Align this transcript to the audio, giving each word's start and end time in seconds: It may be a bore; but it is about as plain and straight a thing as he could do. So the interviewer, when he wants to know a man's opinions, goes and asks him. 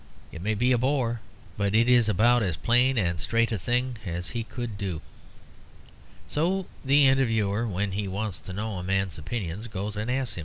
It 0.31 0.41
may 0.41 0.55
be 0.55 0.71
a 0.71 0.79
bore; 0.79 1.19
but 1.57 1.75
it 1.75 1.87
is 1.87 2.09
about 2.09 2.41
as 2.41 2.57
plain 2.57 2.97
and 2.97 3.19
straight 3.19 3.51
a 3.51 3.59
thing 3.59 3.97
as 4.03 4.29
he 4.29 4.43
could 4.43 4.75
do. 4.75 4.99
So 6.27 6.65
the 6.83 7.05
interviewer, 7.07 7.67
when 7.67 7.91
he 7.91 8.07
wants 8.07 8.41
to 8.41 8.53
know 8.53 8.77
a 8.79 8.83
man's 8.83 9.19
opinions, 9.19 9.67
goes 9.67 9.95
and 9.95 10.09
asks 10.09 10.37
him. 10.37 10.39